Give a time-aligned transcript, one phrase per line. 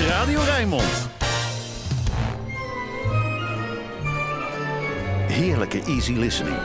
[0.00, 1.08] is Radio Rijnmond.
[5.28, 6.58] Heerlijke easy listening.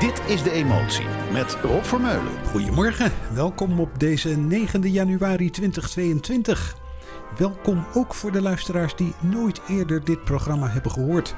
[0.00, 2.32] Dit is De Emotie met Rob Vermeulen.
[2.50, 6.76] Goedemorgen, welkom op deze 9 januari 2022.
[7.38, 11.34] Welkom ook voor de luisteraars die nooit eerder dit programma hebben gehoord.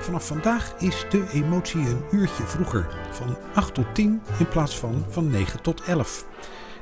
[0.00, 5.04] Vanaf vandaag is de emotie een uurtje vroeger, van 8 tot 10 in plaats van
[5.08, 6.26] van 9 tot 11.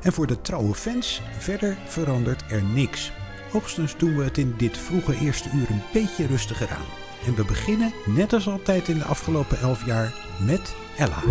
[0.03, 3.13] En voor de trouwe fans, verder verandert er niks.
[3.51, 6.87] Hoogstens doen we het in dit vroege eerste uur een beetje rustiger aan.
[7.27, 10.15] En we beginnen, net als altijd in de afgelopen 11 jaar,
[10.47, 11.23] met Ella.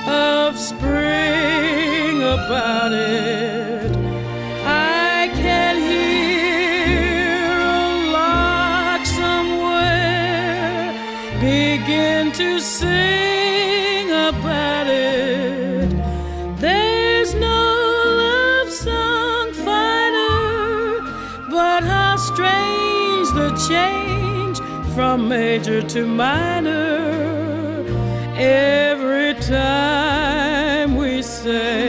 [0.07, 3.91] of spring about it.
[4.65, 10.93] I can hear a lark somewhere
[11.39, 15.89] begin to sing about it.
[16.59, 17.63] There's no
[18.23, 21.01] love song finer,
[21.49, 24.59] but how strange the change
[24.93, 26.62] from major to minor
[28.43, 31.82] every time we say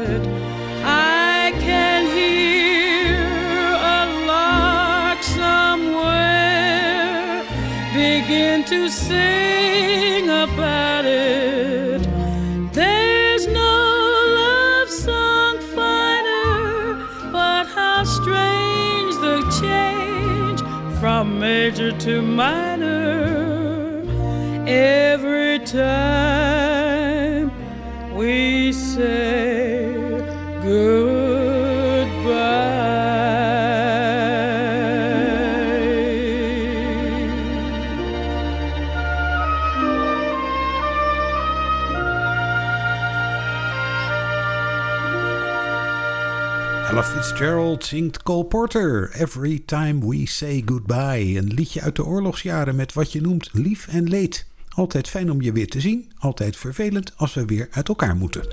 [47.41, 51.38] Fitzgerald zingt Cole Porter, Every Time We Say Goodbye.
[51.38, 54.46] Een liedje uit de oorlogsjaren met wat je noemt lief en leed.
[54.69, 58.48] Altijd fijn om je weer te zien, altijd vervelend als we weer uit elkaar moeten.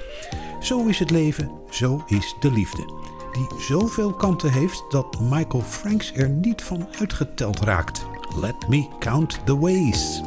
[0.60, 2.84] Zo is het leven, zo is de liefde.
[3.32, 8.06] Die zoveel kanten heeft dat Michael Franks er niet van uitgeteld raakt.
[8.40, 10.20] Let me count the ways.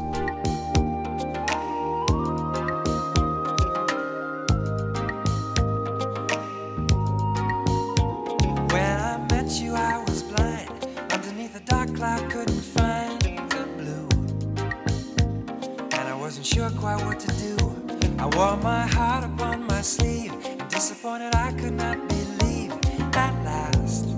[18.59, 20.33] My heart upon my sleeve.
[20.69, 22.71] Disappointed, I could not believe
[23.15, 24.17] at last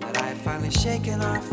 [0.00, 1.51] that I had finally shaken off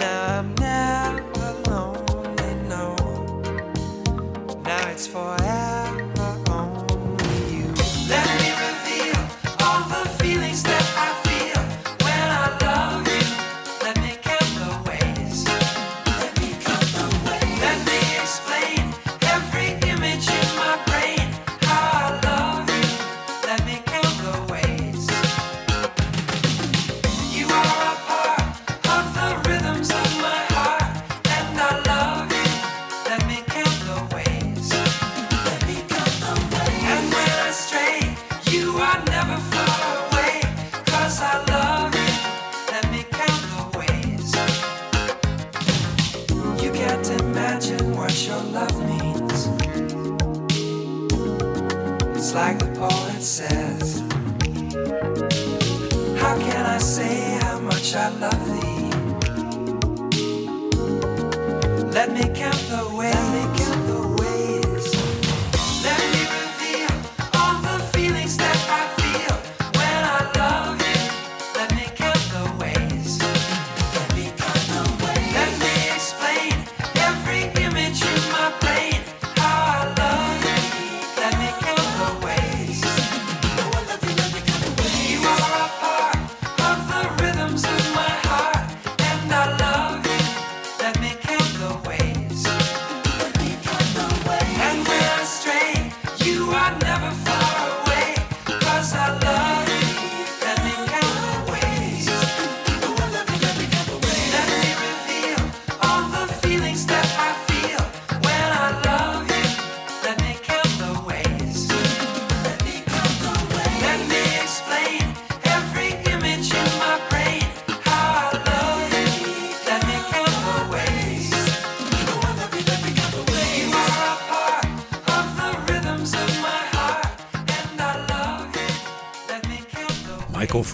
[0.00, 0.61] I'm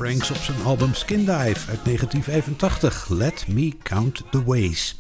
[0.09, 4.99] Franks op zijn album Skindive uit 1985, Let Me Count the Ways.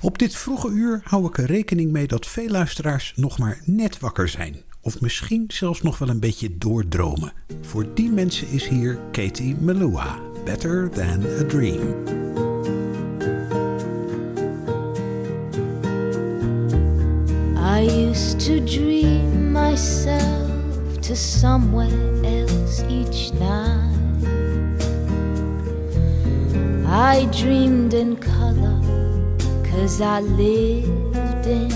[0.00, 3.98] Op dit vroege uur hou ik er rekening mee dat veel luisteraars nog maar net
[3.98, 4.56] wakker zijn.
[4.80, 7.32] Of misschien zelfs nog wel een beetje doordromen.
[7.60, 11.94] Voor die mensen is hier Katie Melua, Better Than a Dream.
[17.56, 23.99] I used to dream myself to somewhere else each night.
[26.92, 28.80] I dreamed in color,
[29.62, 31.68] cause I lived in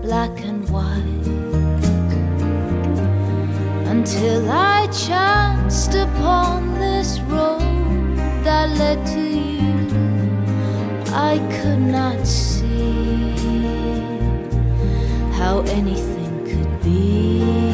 [0.00, 1.26] black and white.
[3.90, 9.88] Until I chanced upon this road that led to you,
[11.12, 13.34] I could not see
[15.32, 17.69] how anything could be.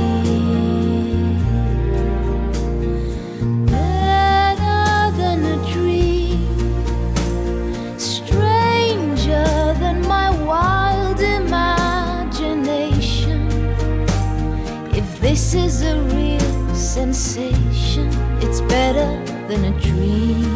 [18.69, 19.09] better
[19.49, 20.56] than a dream.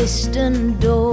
[0.00, 1.09] distant door.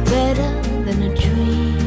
[0.00, 0.50] Better
[0.84, 1.85] than a dream.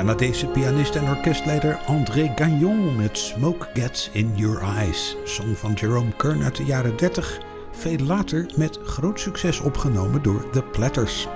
[0.00, 5.16] Canadese pianist en orkestleider André Gagnon met Smoke Gets in Your Eyes.
[5.24, 7.40] Song van Jerome Kern uit de jaren 30.
[7.70, 11.28] Veel later met groot succes opgenomen door The Platters.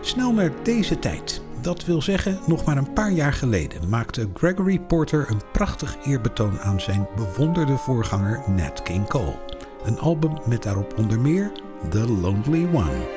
[0.00, 1.42] Snel naar deze tijd.
[1.60, 6.60] Dat wil zeggen, nog maar een paar jaar geleden maakte Gregory Porter een prachtig eerbetoon
[6.60, 9.38] aan zijn bewonderde voorganger Nat King Cole.
[9.84, 11.52] Een album met daarop onder meer
[11.90, 13.15] The Lonely One.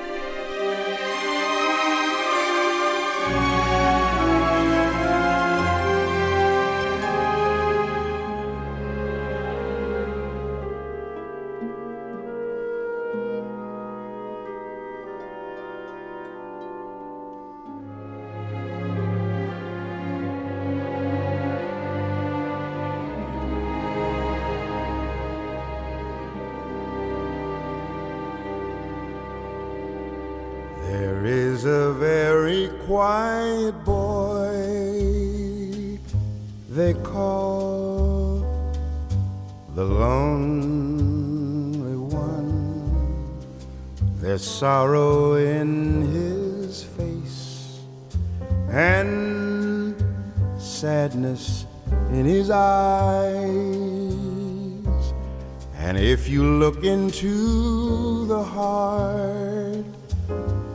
[57.70, 59.86] Into the heart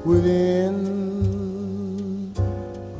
[0.04, 0.74] within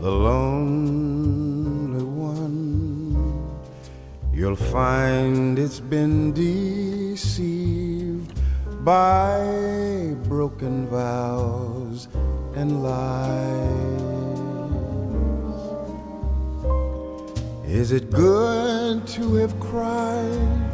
[0.00, 3.56] the lonely one,
[4.32, 8.32] you'll find it's been deceived
[8.84, 12.08] by broken vows
[12.56, 14.00] and lies.
[17.66, 20.74] Is it good to have cried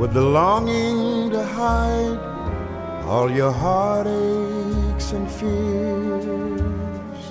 [0.00, 2.18] with the longing to hide
[3.04, 7.22] all your heartaches and fears?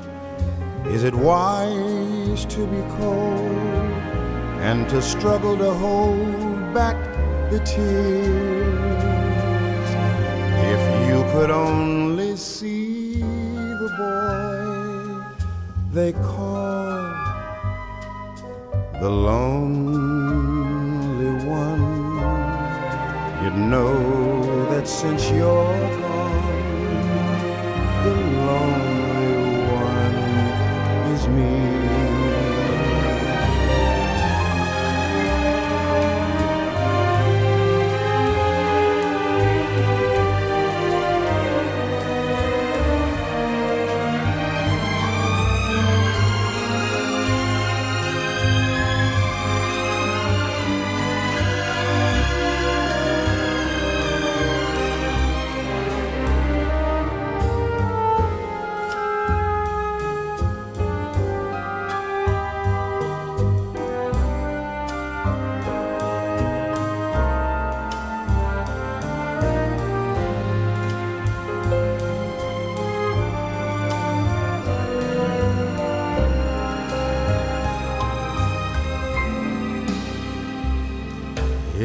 [0.94, 3.98] Is it wise to be cold
[4.68, 6.98] and to struggle to hold back
[7.50, 8.70] the tears?
[10.74, 13.22] If you could only see
[13.84, 14.60] the boy
[15.92, 17.00] they call
[19.02, 20.19] the lonely
[23.50, 26.64] you'd know that since you're gone,
[28.04, 30.16] the lonely one
[31.14, 31.89] is me.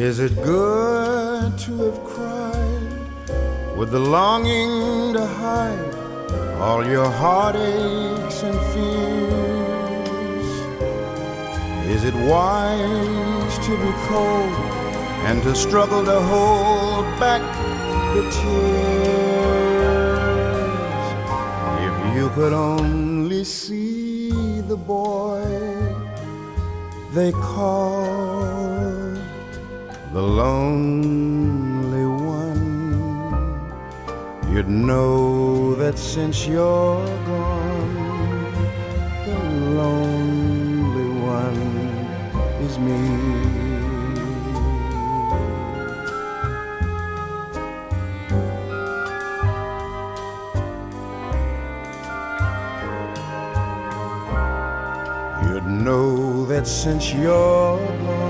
[0.05, 5.95] Is it good to have cried with the longing to hide
[6.61, 10.49] all your heartaches and fears?
[11.95, 14.53] Is it wise to be cold
[15.27, 17.41] and to struggle to hold back
[18.13, 18.75] the tears?
[21.87, 25.41] If you could only see the boy
[27.15, 28.54] they call
[30.15, 33.59] the lonely one,
[34.49, 38.53] you'd know that since you're gone,
[39.25, 39.37] the
[39.81, 41.59] lonely one
[42.63, 42.95] is me.
[55.43, 58.24] You'd know that since you're gone,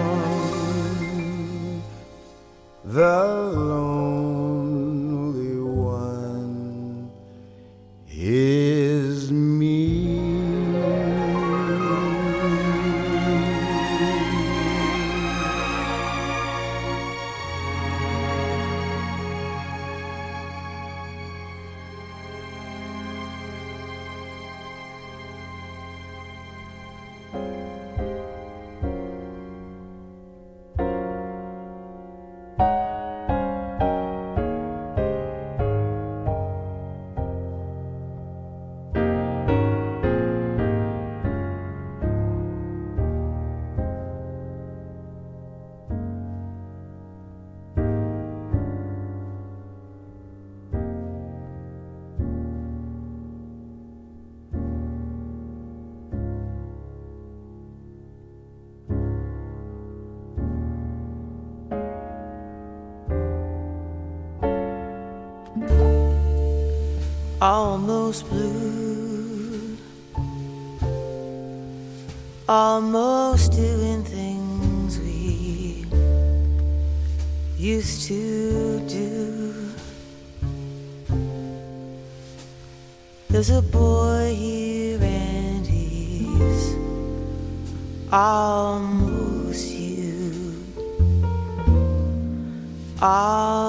[67.46, 69.78] almost blue,
[72.50, 75.86] almost doing things we
[77.56, 79.54] used to do.
[83.30, 86.76] There's a boy here and he's
[88.12, 90.64] almost you.
[93.00, 93.65] Almost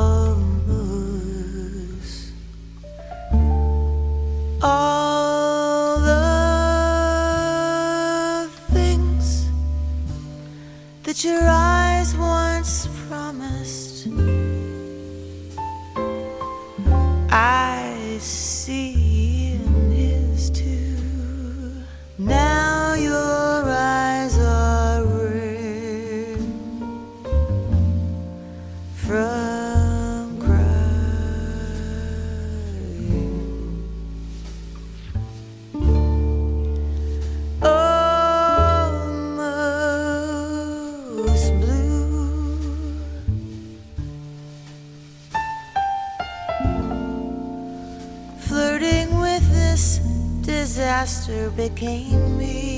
[51.29, 52.76] answer became me.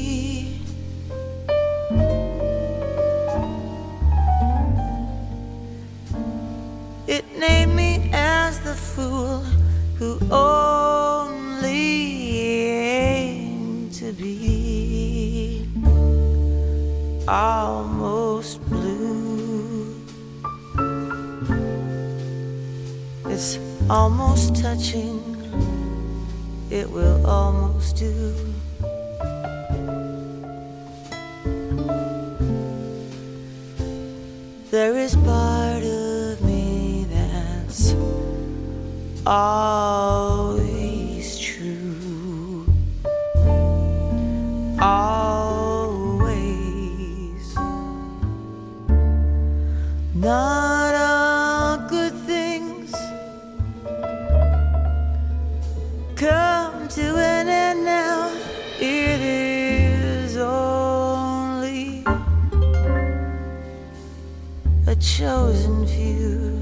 [65.00, 66.58] chosen few.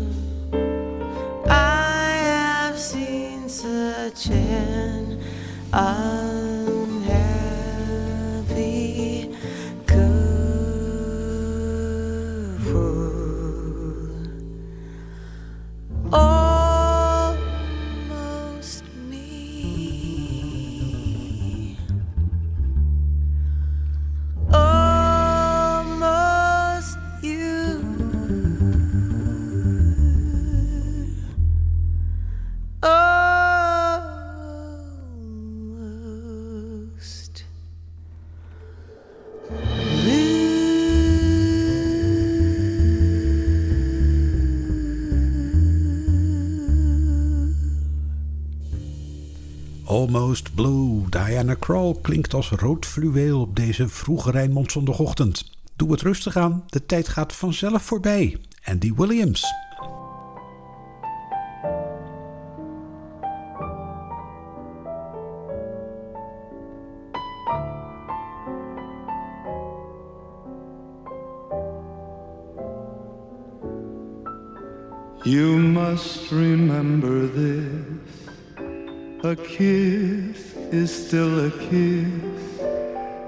[1.49, 5.21] I have seen such an.
[51.09, 55.51] Diana Krall klinkt als rood fluweel op deze vroege Rijnmondzondagochtend.
[55.77, 58.37] Doe het rustig aan, de tijd gaat vanzelf voorbij.
[58.65, 59.45] Andy Williams.
[75.25, 78.07] You must remember this
[79.27, 80.26] a kiss
[80.73, 82.61] is still a kiss.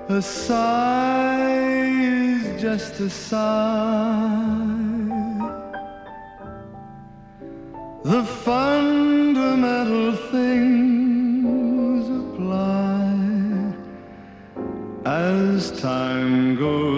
[0.09, 4.79] A sigh is just a sigh.
[8.05, 13.75] The fundamental things apply
[15.05, 16.98] as time goes.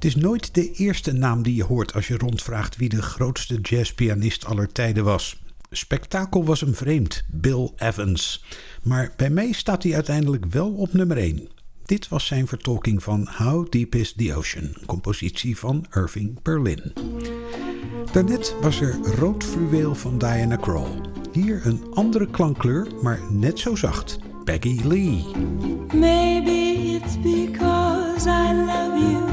[0.00, 3.60] Het is nooit de eerste naam die je hoort als je rondvraagt wie de grootste
[3.60, 5.42] jazzpianist aller tijden was.
[5.70, 8.44] Spektakel was hem vreemd, Bill Evans.
[8.82, 11.48] Maar bij mij staat hij uiteindelijk wel op nummer 1.
[11.84, 16.92] Dit was zijn vertolking van How Deep is the Ocean, compositie van Irving Berlin.
[18.12, 21.00] Daarnet was er Rood Fluweel van Diana Krall.
[21.32, 24.18] Hier een andere klankkleur, maar net zo zacht.
[24.44, 25.24] Peggy Lee.
[25.92, 29.29] Maybe it's because I love you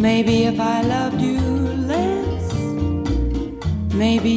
[0.00, 1.38] Maybe if I loved you
[1.92, 2.54] less,
[3.92, 4.30] maybe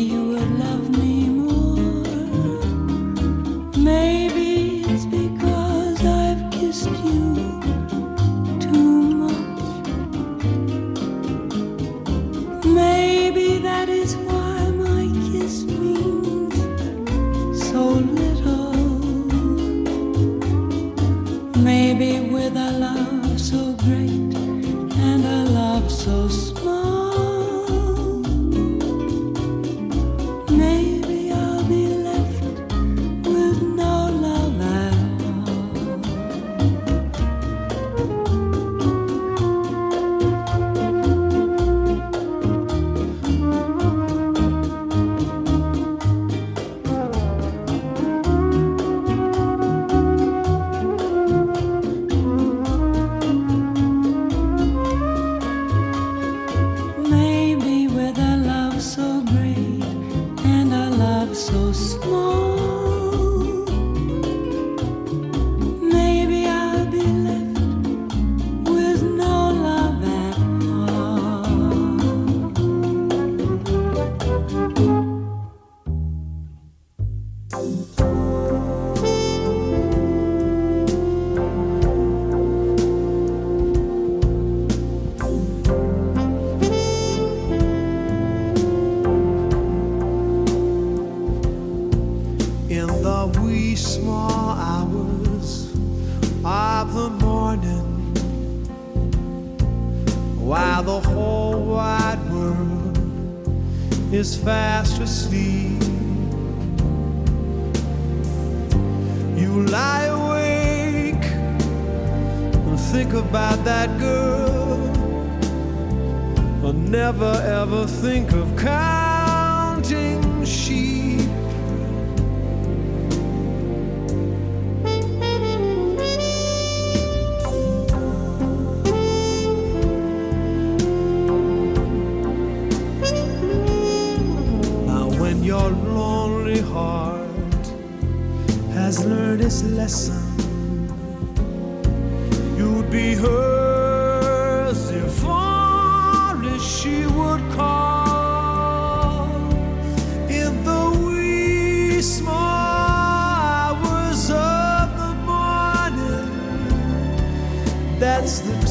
[157.99, 158.62] That's the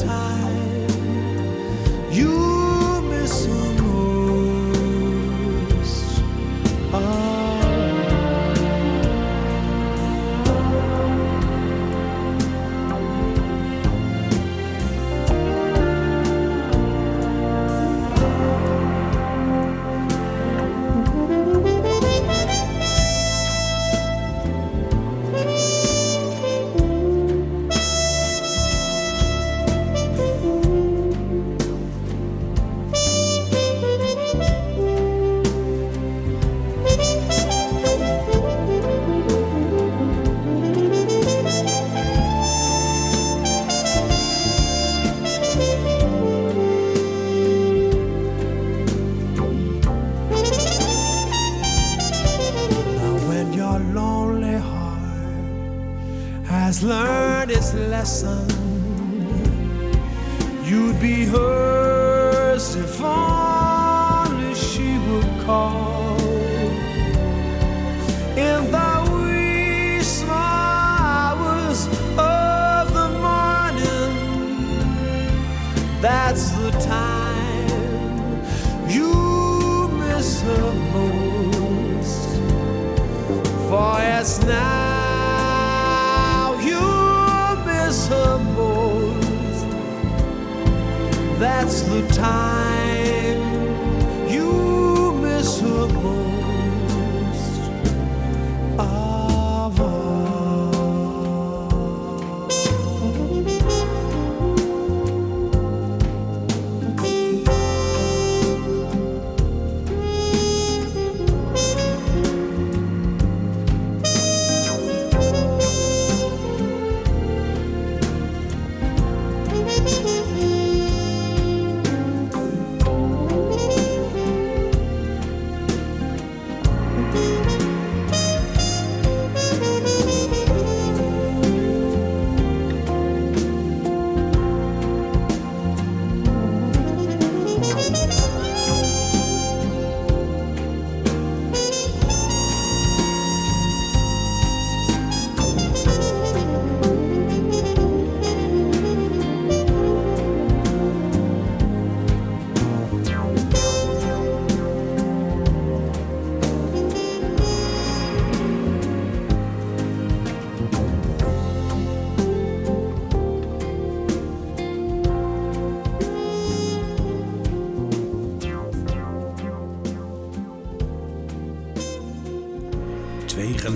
[91.43, 92.62] That's the time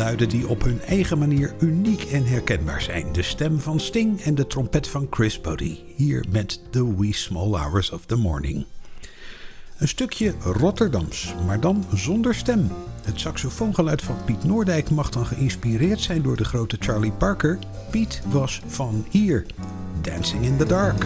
[0.08, 3.12] geluiden die op hun eigen manier uniek en herkenbaar zijn.
[3.12, 5.84] De stem van Sting en de trompet van Chris Bodie.
[5.96, 8.66] Hier met The Wee Small Hours of the Morning.
[9.78, 12.72] Een stukje Rotterdams, maar dan zonder stem.
[13.02, 17.60] Het saxofoongeluid van Piet Noordijk mag dan geïnspireerd zijn door de grote Charlie Parker.
[17.92, 19.46] Piet was van hier.
[20.02, 21.06] Dancing in the Dark.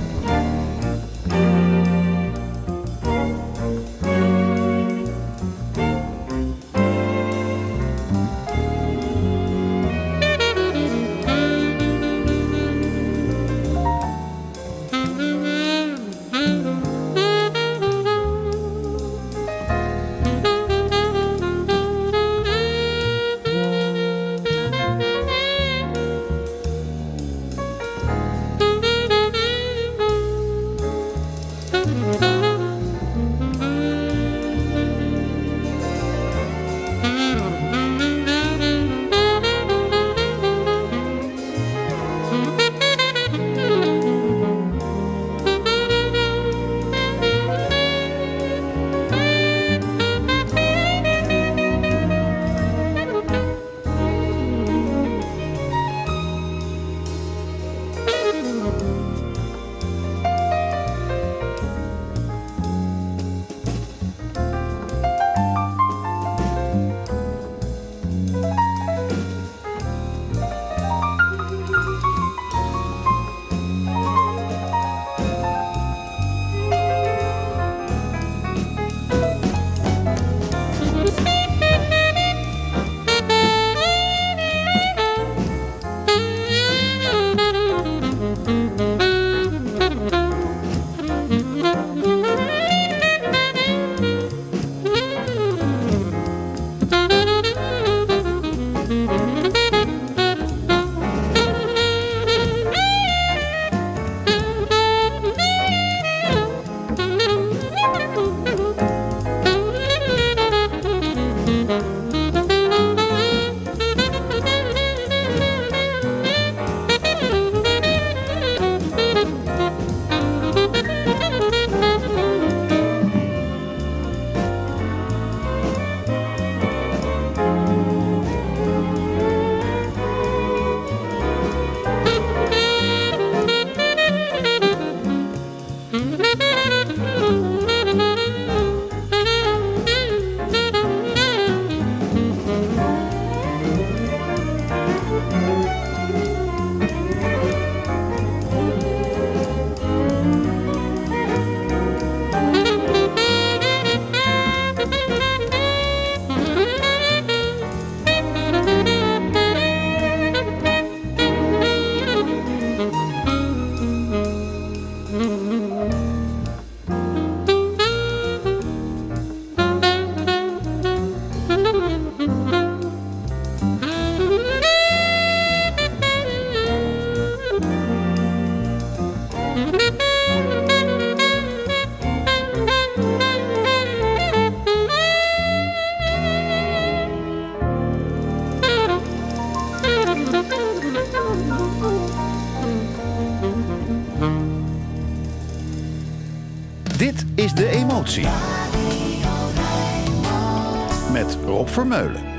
[201.12, 202.31] Met Rob Vermeulen.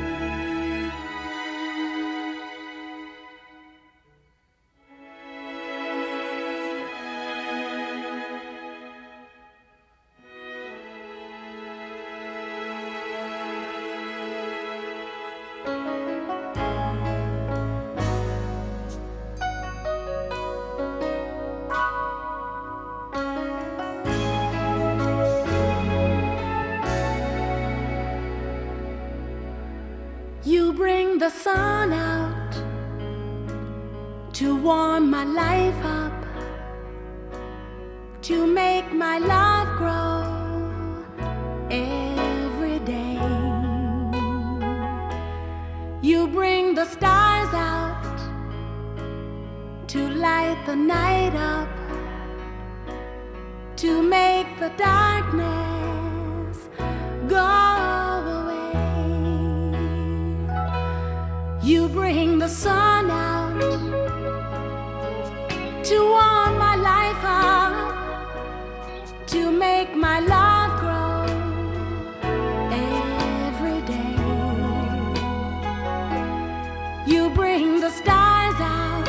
[77.92, 79.06] stars out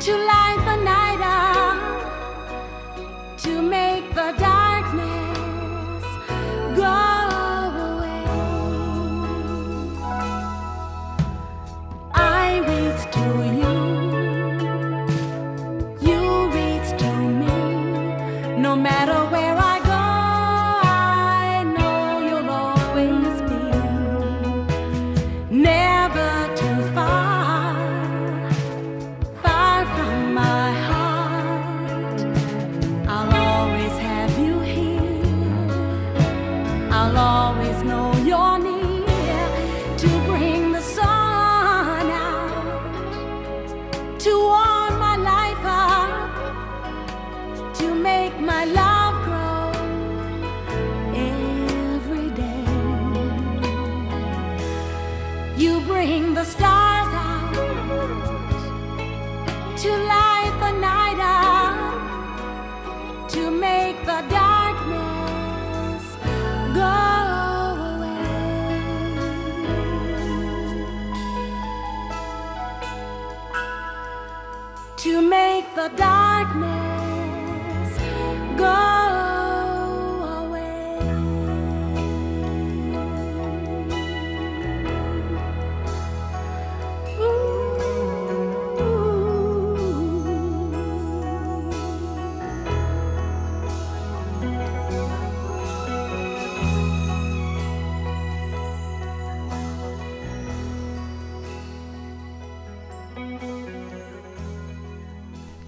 [0.00, 0.95] to life night.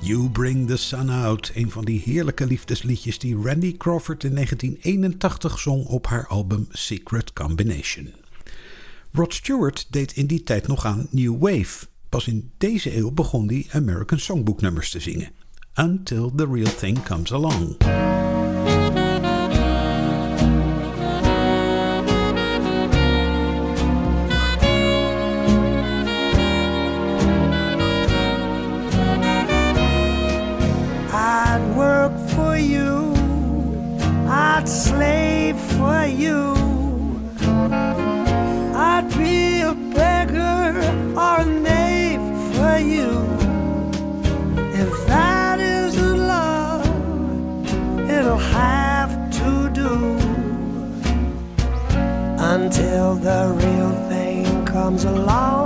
[0.08, 5.58] You Bring the Sun Out, een van die heerlijke liefdesliedjes die Randy Crawford in 1981
[5.58, 8.14] zong op haar album Secret Combination.
[9.12, 11.86] Rod Stewart deed in die tijd nog aan New Wave.
[12.08, 15.30] Pas in deze eeuw begon hij American Songbook nummers te zingen.
[15.74, 17.76] Until the Real Thing Comes Along.
[53.28, 55.57] the real thing comes along.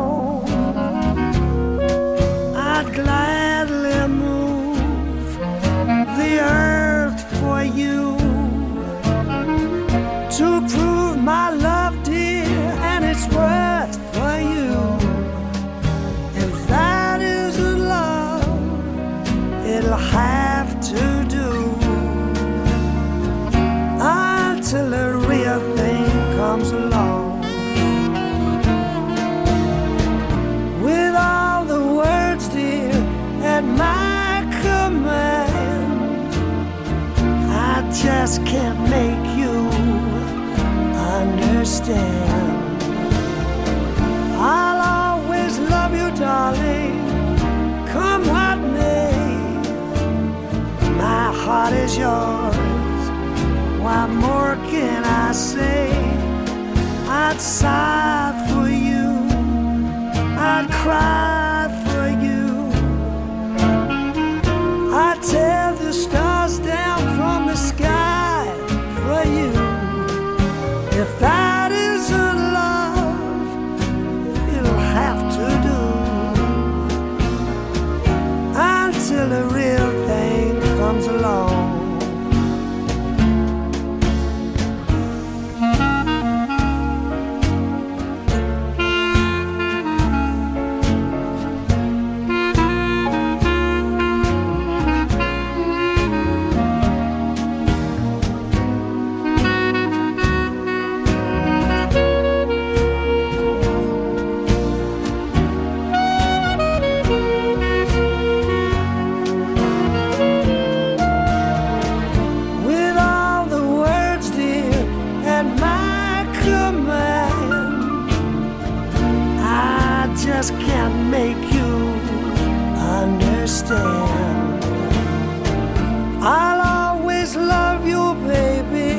[126.25, 128.95] I'll always love you, baby.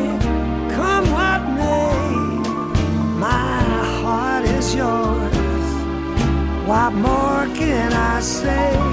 [0.75, 1.95] Come what may,
[3.17, 3.63] my
[4.01, 5.37] heart is yours.
[6.67, 8.92] What more can I say?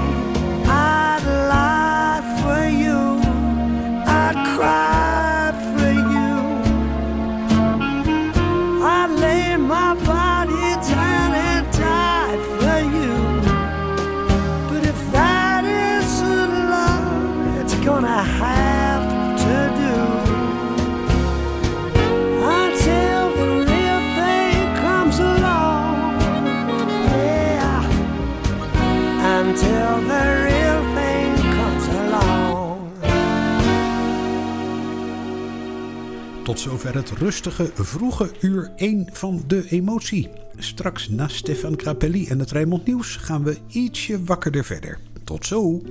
[36.61, 40.29] zover het rustige, vroege uur 1 van de emotie.
[40.57, 44.99] Straks na Stefan Grappelli en het Rijmond Nieuws gaan we ietsje wakkerder verder.
[45.23, 45.81] Tot zo!